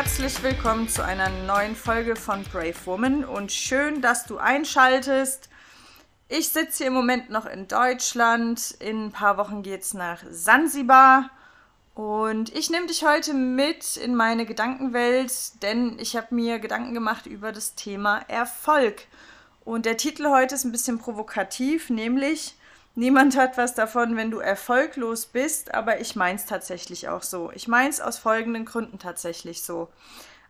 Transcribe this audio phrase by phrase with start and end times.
[0.00, 5.50] herzlich willkommen zu einer neuen Folge von Brave Woman und schön, dass du einschaltest.
[6.26, 8.70] Ich sitze hier im Moment noch in Deutschland.
[8.78, 11.28] In ein paar Wochen geht es nach Sansibar.
[11.94, 17.26] Und ich nehme dich heute mit in meine Gedankenwelt, denn ich habe mir Gedanken gemacht
[17.26, 19.02] über das Thema Erfolg.
[19.66, 22.54] Und der Titel heute ist ein bisschen provokativ, nämlich
[23.00, 27.50] Niemand hat was davon, wenn du erfolglos bist, aber ich meine es tatsächlich auch so.
[27.54, 29.88] Ich meine es aus folgenden Gründen tatsächlich so.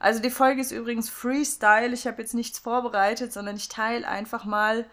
[0.01, 1.95] Also die Folge ist übrigens Freestyle.
[1.95, 4.85] Ich habe jetzt nichts vorbereitet, sondern ich teile einfach mal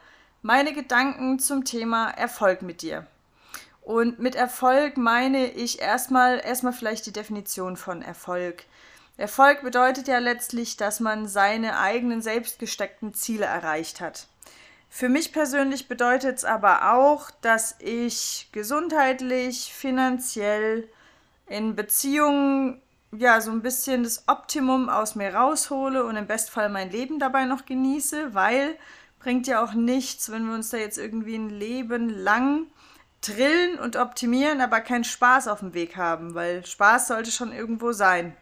[0.43, 3.07] meine Gedanken zum Thema Erfolg mit dir.
[3.81, 8.65] Und mit Erfolg meine ich erstmal erstmal vielleicht die Definition von Erfolg.
[9.17, 14.27] Erfolg bedeutet ja letztlich, dass man seine eigenen selbstgesteckten Ziele erreicht hat.
[14.89, 20.89] Für mich persönlich bedeutet es aber auch, dass ich gesundheitlich, finanziell,
[21.47, 26.91] in Beziehungen ja so ein bisschen das Optimum aus mir raushole und im Bestfall mein
[26.91, 28.77] Leben dabei noch genieße, weil
[29.19, 32.67] bringt ja auch nichts, wenn wir uns da jetzt irgendwie ein Leben lang
[33.21, 37.91] drillen und optimieren, aber keinen Spaß auf dem Weg haben, weil Spaß sollte schon irgendwo
[37.91, 38.35] sein.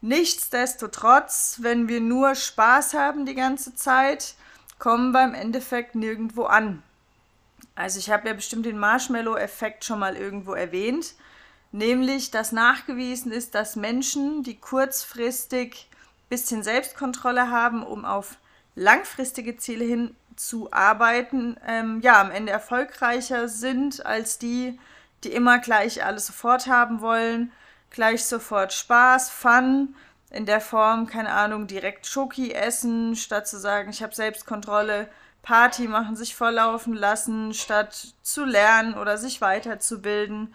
[0.00, 4.34] Nichtsdestotrotz, wenn wir nur Spaß haben die ganze Zeit,
[4.78, 6.82] kommen wir im Endeffekt nirgendwo an.
[7.74, 11.14] Also ich habe ja bestimmt den Marshmallow-Effekt schon mal irgendwo erwähnt,
[11.72, 18.36] nämlich dass nachgewiesen ist, dass Menschen, die kurzfristig ein bisschen Selbstkontrolle haben, um auf
[18.74, 24.78] langfristige Ziele hin zu arbeiten, ähm, ja, am Ende erfolgreicher sind als die,
[25.24, 27.52] die immer gleich alles sofort haben wollen,
[27.90, 29.94] gleich sofort Spaß, Fun,
[30.30, 35.08] in der Form, keine Ahnung, direkt Schoki essen, statt zu sagen, ich habe Selbstkontrolle,
[35.42, 40.54] Party machen, sich vorlaufen lassen, statt zu lernen oder sich weiterzubilden.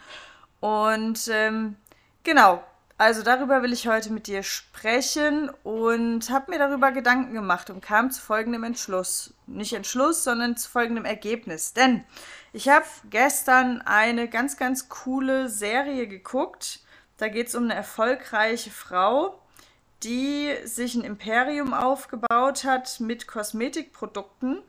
[0.60, 1.78] Und ähm,
[2.24, 2.64] genau,
[2.98, 7.82] also darüber will ich heute mit dir sprechen und habe mir darüber Gedanken gemacht und
[7.82, 9.34] kam zu folgendem Entschluss.
[9.48, 11.74] Nicht Entschluss, sondern zu folgendem Ergebnis.
[11.74, 12.04] Denn
[12.54, 16.82] ich habe gestern eine ganz, ganz coole Serie geguckt.
[17.18, 19.40] Da geht es um eine erfolgreiche Frau,
[20.04, 24.62] die sich ein Imperium aufgebaut hat mit Kosmetikprodukten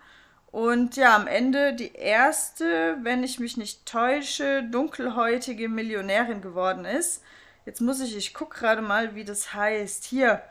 [0.54, 7.24] und ja, am Ende die erste, wenn ich mich nicht täusche, dunkelhäutige Millionärin geworden ist.
[7.66, 10.04] Jetzt muss ich, ich gucke gerade mal, wie das heißt.
[10.04, 10.44] Hier,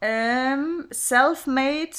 [0.00, 1.90] ähm, Self-Made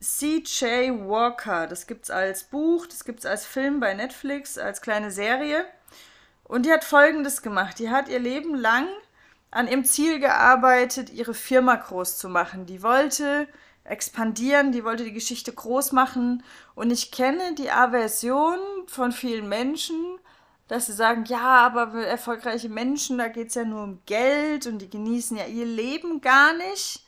[0.00, 1.66] CJ Walker.
[1.66, 5.64] Das gibt es als Buch, das gibt es als Film bei Netflix, als kleine Serie.
[6.44, 7.80] Und die hat folgendes gemacht.
[7.80, 8.86] Die hat ihr Leben lang
[9.50, 12.66] an ihrem Ziel gearbeitet, ihre Firma groß zu machen.
[12.66, 13.48] Die wollte
[13.84, 16.42] expandieren, die wollte die Geschichte groß machen.
[16.74, 20.18] Und ich kenne die Aversion von vielen Menschen,
[20.68, 24.78] dass sie sagen, ja, aber erfolgreiche Menschen, da geht es ja nur um Geld und
[24.78, 27.04] die genießen ja ihr Leben gar nicht.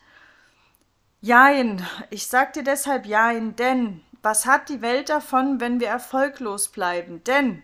[1.20, 6.68] Jein, ich sag dir deshalb jein, denn was hat die Welt davon, wenn wir erfolglos
[6.68, 7.24] bleiben?
[7.24, 7.62] Denn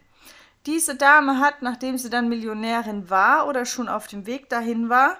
[0.66, 5.18] diese Dame hat, nachdem sie dann Millionärin war oder schon auf dem Weg dahin war,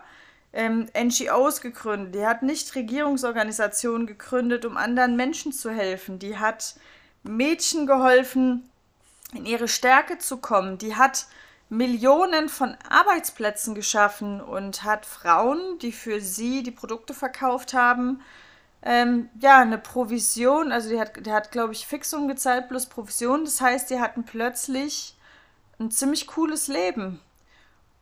[0.53, 2.15] ähm, NGOs gegründet.
[2.15, 6.19] Die hat nicht Regierungsorganisationen gegründet, um anderen Menschen zu helfen.
[6.19, 6.77] Die hat
[7.23, 8.69] Mädchen geholfen,
[9.33, 10.79] in ihre Stärke zu kommen.
[10.79, 11.27] Die hat
[11.69, 18.21] Millionen von Arbeitsplätzen geschaffen und hat Frauen, die für sie die Produkte verkauft haben,
[18.83, 23.45] ähm, ja, eine Provision, also die hat, die hat glaube ich, Fixum gezahlt plus Provision.
[23.45, 25.17] Das heißt, die hatten plötzlich
[25.79, 27.21] ein ziemlich cooles Leben.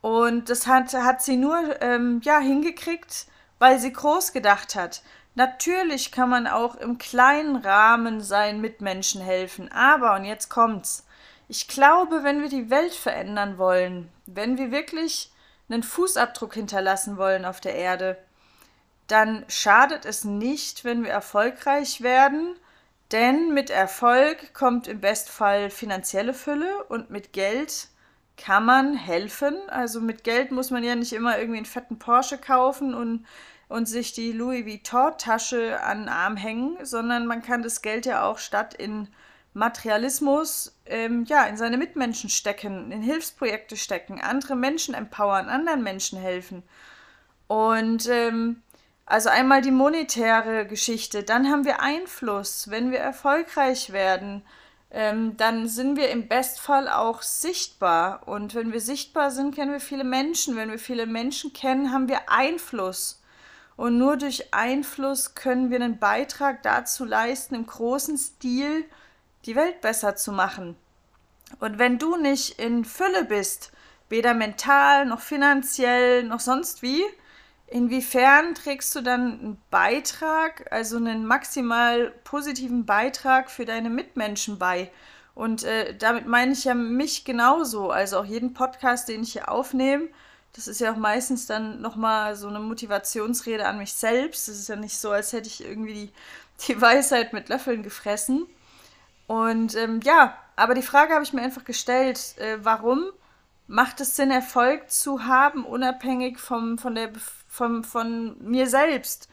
[0.01, 3.27] Und das hat, hat sie nur ähm, ja, hingekriegt,
[3.59, 5.01] weil sie groß gedacht hat.
[5.35, 11.05] Natürlich kann man auch im kleinen Rahmen seinen Mitmenschen helfen, aber, und jetzt kommt's,
[11.47, 15.31] ich glaube, wenn wir die Welt verändern wollen, wenn wir wirklich
[15.69, 18.17] einen Fußabdruck hinterlassen wollen auf der Erde,
[19.07, 22.55] dann schadet es nicht, wenn wir erfolgreich werden,
[23.13, 27.87] denn mit Erfolg kommt im Bestfall finanzielle Fülle und mit Geld
[28.35, 29.55] kann man helfen.
[29.69, 33.25] Also mit Geld muss man ja nicht immer irgendwie einen fetten Porsche kaufen und,
[33.69, 38.23] und sich die Louis Vuitton-Tasche an den Arm hängen, sondern man kann das Geld ja
[38.25, 39.07] auch statt in
[39.53, 46.19] Materialismus ähm, ja, in seine Mitmenschen stecken, in Hilfsprojekte stecken, andere Menschen empowern, anderen Menschen
[46.19, 46.63] helfen.
[47.47, 48.62] Und ähm,
[49.05, 54.43] also einmal die monetäre Geschichte, dann haben wir Einfluss, wenn wir erfolgreich werden,
[54.93, 58.27] ähm, dann sind wir im Bestfall auch sichtbar.
[58.27, 60.55] Und wenn wir sichtbar sind, kennen wir viele Menschen.
[60.55, 63.21] Wenn wir viele Menschen kennen, haben wir Einfluss.
[63.75, 68.85] Und nur durch Einfluss können wir einen Beitrag dazu leisten, im großen Stil
[69.45, 70.75] die Welt besser zu machen.
[71.59, 73.71] Und wenn du nicht in Fülle bist,
[74.09, 77.03] weder mental noch finanziell noch sonst wie,
[77.73, 84.91] inwiefern trägst du dann einen Beitrag, also einen maximal positiven Beitrag für deine Mitmenschen bei?
[85.33, 89.49] Und äh, damit meine ich ja mich genauso, also auch jeden Podcast, den ich hier
[89.49, 90.07] aufnehme.
[90.53, 94.47] Das ist ja auch meistens dann nochmal so eine Motivationsrede an mich selbst.
[94.47, 96.13] Das ist ja nicht so, als hätte ich irgendwie die,
[96.67, 98.45] die Weisheit mit Löffeln gefressen.
[99.25, 103.09] Und ähm, ja, aber die Frage habe ich mir einfach gestellt, äh, warum
[103.73, 107.09] macht es Sinn, Erfolg zu haben, unabhängig vom, von, der,
[107.47, 109.29] vom, von mir selbst?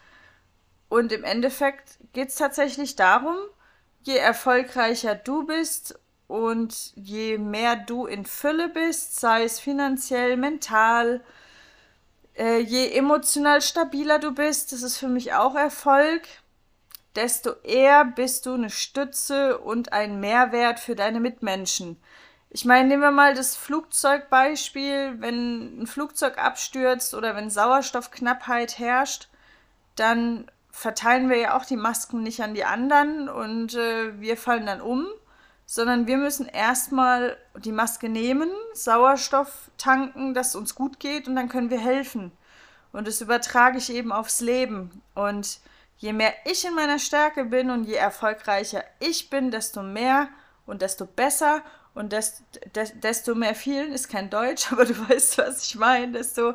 [0.89, 3.37] Und im Endeffekt geht es tatsächlich darum,
[4.01, 11.21] je erfolgreicher du bist und je mehr du in Fülle bist, sei es finanziell, mental,
[12.35, 16.23] äh, je emotional stabiler du bist, das ist für mich auch Erfolg,
[17.15, 22.01] desto eher bist du eine Stütze und ein Mehrwert für deine Mitmenschen.
[22.53, 25.21] Ich meine, nehmen wir mal das Flugzeugbeispiel.
[25.21, 29.29] Wenn ein Flugzeug abstürzt oder wenn Sauerstoffknappheit herrscht,
[29.95, 34.67] dann verteilen wir ja auch die Masken nicht an die anderen und äh, wir fallen
[34.67, 35.07] dann um,
[35.67, 41.37] sondern wir müssen erstmal die Maske nehmen, Sauerstoff tanken, dass es uns gut geht und
[41.37, 42.33] dann können wir helfen.
[42.93, 45.03] Und das übertrage ich eben aufs Leben.
[45.15, 45.61] Und
[45.99, 50.29] je mehr ich in meiner Stärke bin und je erfolgreicher ich bin, desto mehr
[50.67, 51.63] und desto besser
[52.01, 52.43] und desto,
[53.03, 56.55] desto mehr vielen ist kein Deutsch, aber du weißt, was ich meine, desto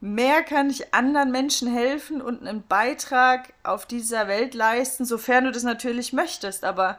[0.00, 5.50] mehr kann ich anderen Menschen helfen und einen Beitrag auf dieser Welt leisten, sofern du
[5.50, 6.64] das natürlich möchtest.
[6.64, 6.98] Aber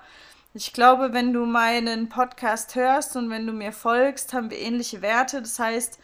[0.53, 5.01] ich glaube, wenn du meinen Podcast hörst und wenn du mir folgst, haben wir ähnliche
[5.01, 5.41] Werte.
[5.41, 5.99] Das heißt,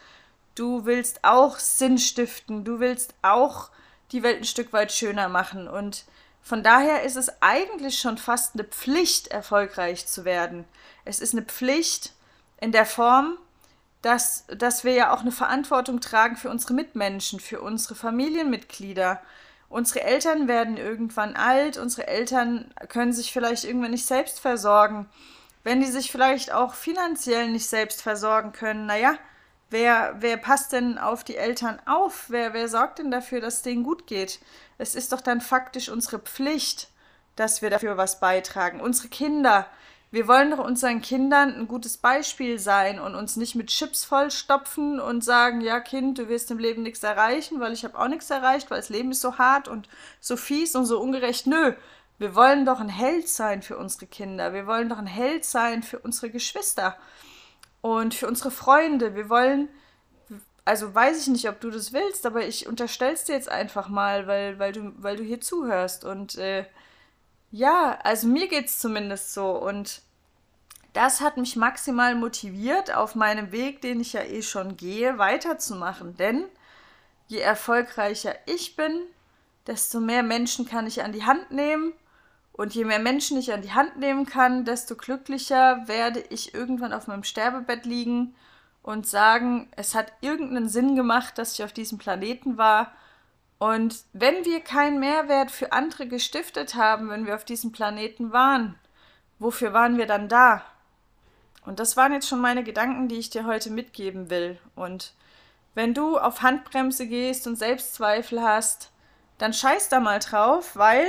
[0.54, 3.70] du willst auch Sinn stiften, du willst auch
[4.12, 5.68] die Welt ein Stück weit schöner machen.
[5.68, 6.04] Und
[6.42, 10.64] von daher ist es eigentlich schon fast eine Pflicht, erfolgreich zu werden.
[11.04, 12.12] Es ist eine Pflicht
[12.60, 13.38] in der Form,
[14.02, 19.22] dass, dass wir ja auch eine Verantwortung tragen für unsere Mitmenschen, für unsere Familienmitglieder.
[19.68, 25.08] Unsere Eltern werden irgendwann alt, unsere Eltern können sich vielleicht irgendwann nicht selbst versorgen.
[25.62, 29.16] Wenn die sich vielleicht auch finanziell nicht selbst versorgen können, naja,
[29.72, 32.26] wer, wer passt denn auf die Eltern auf?
[32.28, 34.40] Wer, wer sorgt denn dafür, dass es denen gut geht?
[34.78, 36.88] Es ist doch dann faktisch unsere Pflicht,
[37.36, 38.80] dass wir dafür was beitragen.
[38.80, 39.66] Unsere Kinder,
[40.10, 45.00] wir wollen doch unseren Kindern ein gutes Beispiel sein und uns nicht mit Chips vollstopfen
[45.00, 48.28] und sagen, ja Kind, du wirst im Leben nichts erreichen, weil ich habe auch nichts
[48.28, 49.88] erreicht, weil das Leben ist so hart und
[50.20, 51.46] so fies und so ungerecht.
[51.46, 51.72] Nö,
[52.18, 54.52] wir wollen doch ein Held sein für unsere Kinder.
[54.52, 56.98] Wir wollen doch ein Held sein für unsere Geschwister
[57.82, 59.14] und für unsere Freunde.
[59.14, 59.68] Wir wollen,
[60.64, 64.26] also weiß ich nicht, ob du das willst, aber ich unterstell's dir jetzt einfach mal,
[64.26, 66.64] weil, weil, du, weil du hier zuhörst und äh,
[67.50, 70.00] ja, also mir geht es zumindest so und
[70.94, 76.16] das hat mich maximal motiviert, auf meinem Weg, den ich ja eh schon gehe, weiterzumachen.
[76.16, 76.44] Denn
[77.28, 79.02] je erfolgreicher ich bin,
[79.66, 81.92] desto mehr Menschen kann ich an die Hand nehmen.
[82.52, 86.92] Und je mehr Menschen ich an die Hand nehmen kann, desto glücklicher werde ich irgendwann
[86.92, 88.34] auf meinem Sterbebett liegen
[88.82, 92.92] und sagen, es hat irgendeinen Sinn gemacht, dass ich auf diesem Planeten war
[93.62, 98.74] und wenn wir keinen Mehrwert für andere gestiftet haben, wenn wir auf diesem Planeten waren,
[99.38, 100.64] wofür waren wir dann da?
[101.64, 104.58] Und das waren jetzt schon meine Gedanken, die ich dir heute mitgeben will.
[104.74, 105.14] Und
[105.74, 108.90] wenn du auf Handbremse gehst und Selbstzweifel hast,
[109.38, 111.06] dann scheiß da mal drauf, weil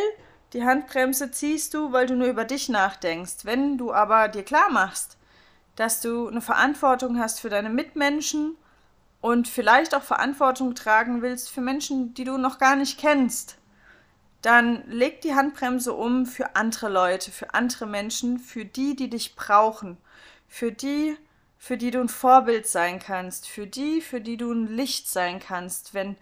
[0.54, 3.44] die Handbremse ziehst du, weil du nur über dich nachdenkst.
[3.44, 5.18] Wenn du aber dir klar machst,
[5.76, 8.56] dass du eine Verantwortung hast für deine Mitmenschen
[9.20, 13.58] und vielleicht auch Verantwortung tragen willst für Menschen, die du noch gar nicht kennst,
[14.44, 19.36] dann leg die Handbremse um für andere Leute, für andere Menschen, für die, die dich
[19.36, 19.98] brauchen,
[20.48, 21.18] für die,
[21.58, 25.40] für die du ein Vorbild sein kannst, für die, für die du ein Licht sein
[25.40, 26.18] kannst, wenn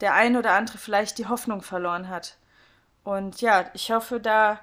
[0.00, 2.36] der ein oder andere vielleicht die Hoffnung verloren hat.
[3.04, 4.60] Und ja, ich hoffe, da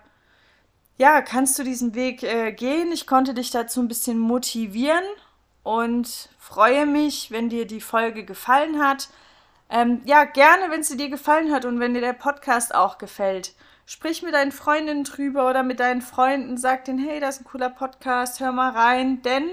[0.97, 2.91] ja, kannst du diesen Weg äh, gehen.
[2.91, 5.03] Ich konnte dich dazu ein bisschen motivieren
[5.63, 9.09] und freue mich, wenn dir die Folge gefallen hat.
[9.69, 13.53] Ähm, ja, gerne, wenn sie dir gefallen hat und wenn dir der Podcast auch gefällt.
[13.85, 17.49] Sprich mit deinen Freundinnen drüber oder mit deinen Freunden, sag denen, hey, das ist ein
[17.49, 19.49] cooler Podcast, hör mal rein, denn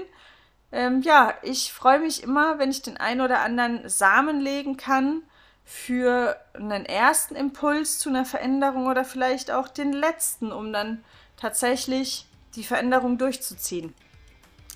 [0.71, 5.23] ähm, ja, ich freue mich immer, wenn ich den einen oder anderen Samen legen kann
[5.69, 11.03] für einen ersten Impuls zu einer Veränderung oder vielleicht auch den letzten, um dann
[11.35, 13.93] tatsächlich die Veränderung durchzuziehen.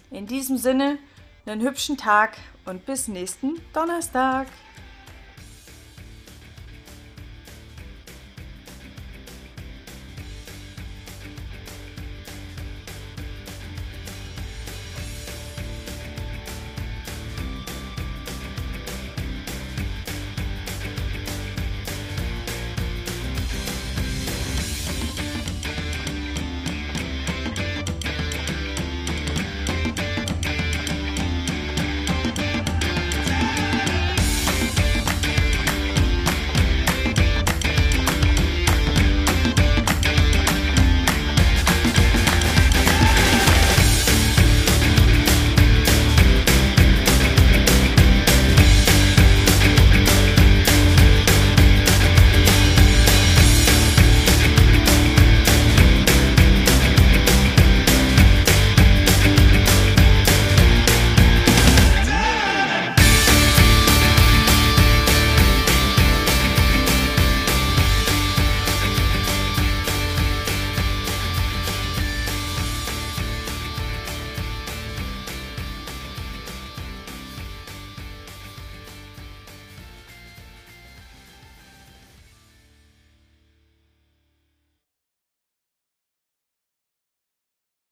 [0.09, 0.97] In diesem Sinne,
[1.45, 4.47] einen hübschen Tag und bis nächsten Donnerstag.